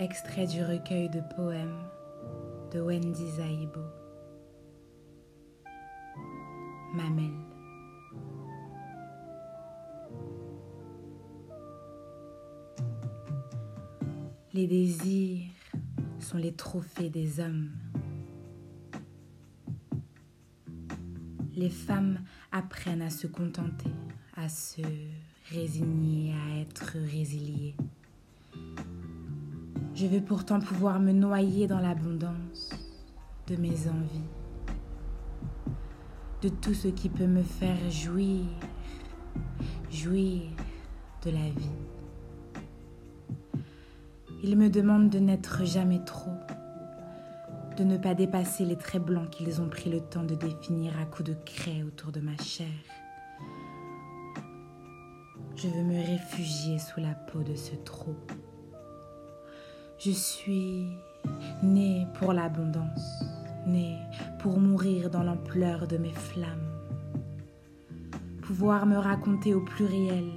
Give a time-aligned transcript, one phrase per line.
[0.00, 1.82] Extrait du recueil de poèmes
[2.72, 3.80] de Wendy Zaibo.
[6.94, 7.32] Mamel.
[14.54, 15.48] Les désirs
[16.20, 17.70] sont les trophées des hommes.
[21.56, 22.20] Les femmes
[22.52, 23.90] apprennent à se contenter,
[24.36, 24.82] à se
[25.50, 27.74] résigner, à être résiliées.
[30.00, 32.70] Je veux pourtant pouvoir me noyer dans l'abondance
[33.48, 34.28] de mes envies,
[36.40, 38.44] de tout ce qui peut me faire jouir,
[39.90, 40.42] jouir
[41.24, 41.80] de la vie.
[44.44, 46.38] Il me demande de n'être jamais trop,
[47.76, 51.06] de ne pas dépasser les traits blancs qu'ils ont pris le temps de définir à
[51.06, 52.68] coups de craie autour de ma chair.
[55.56, 58.14] Je veux me réfugier sous la peau de ce trop.
[60.00, 60.86] Je suis
[61.60, 63.24] née pour l'abondance,
[63.66, 63.98] née
[64.38, 66.68] pour mourir dans l'ampleur de mes flammes.
[68.40, 70.30] Pouvoir me raconter au pluriel,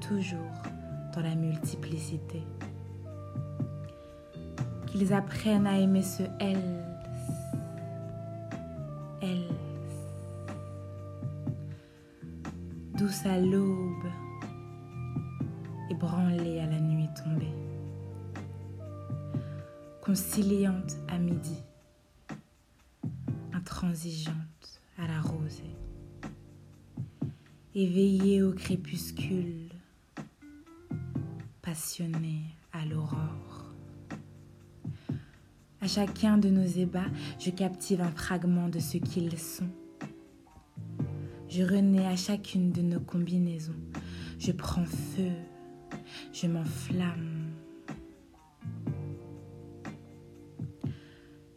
[0.00, 0.62] toujours
[1.14, 2.42] dans la multiplicité.
[4.86, 6.82] Qu'ils apprennent à aimer ce elles,
[9.20, 9.50] elles,
[12.96, 14.10] douce à l'aube,
[15.90, 17.75] ébranlée à la nuit tombée
[20.06, 21.64] conciliante à midi,
[23.52, 25.76] intransigeante à la rosée,
[27.74, 29.68] éveillée au crépuscule,
[31.60, 33.74] passionnée à l'aurore.
[35.80, 39.70] À chacun de nos ébats, je captive un fragment de ce qu'ils sont.
[41.48, 43.82] Je renais à chacune de nos combinaisons.
[44.38, 45.32] Je prends feu,
[46.32, 47.45] je m'enflamme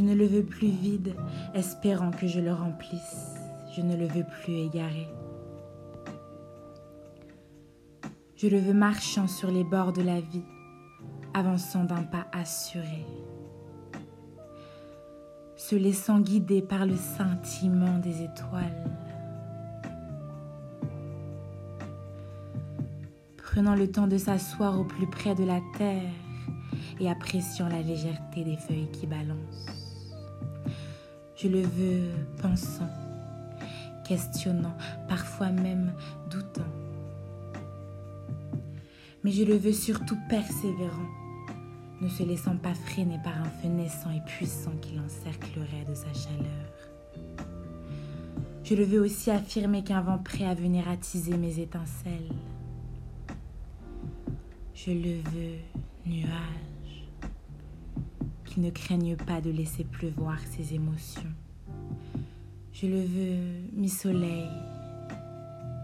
[0.00, 1.14] Je ne le veux plus vide,
[1.52, 3.34] espérant que je le remplisse.
[3.76, 5.06] Je ne le veux plus égaré.
[8.34, 10.46] Je le veux marchant sur les bords de la vie,
[11.34, 13.04] avançant d'un pas assuré,
[15.58, 18.90] se laissant guider par le scintillement des étoiles,
[23.36, 26.10] prenant le temps de s'asseoir au plus près de la terre
[27.00, 29.79] et appréciant la légèreté des feuilles qui balancent.
[31.42, 32.10] Je le veux
[32.42, 32.90] pensant,
[34.06, 34.76] questionnant,
[35.08, 35.94] parfois même
[36.30, 36.68] doutant.
[39.24, 41.08] Mais je le veux surtout persévérant,
[42.02, 46.12] ne se laissant pas freiner par un feu naissant et puissant qui l'encerclerait de sa
[46.12, 47.36] chaleur.
[48.62, 52.34] Je le veux aussi affirmer qu'un vent prêt à venir attiser mes étincelles.
[54.74, 55.56] Je le veux
[56.04, 56.70] nuage
[58.60, 61.22] ne craignent pas de laisser pleuvoir ses émotions.
[62.72, 63.38] Je le veux
[63.72, 64.48] mi-soleil,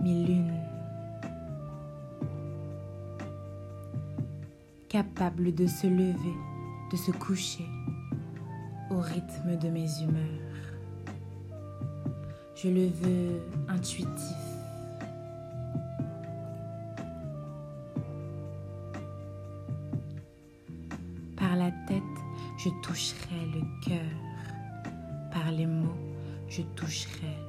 [0.03, 0.53] mi-lune,
[4.89, 6.37] capable de se lever,
[6.93, 7.67] de se coucher
[8.91, 10.47] au rythme de mes humeurs.
[12.55, 14.37] Je le veux intuitif.
[21.37, 22.03] Par la tête,
[22.67, 24.91] je toucherai le cœur.
[25.33, 25.95] Par les mots,
[26.49, 27.46] je toucherai.